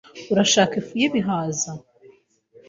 [0.31, 1.71] Urashaka ifu y'ibihaza?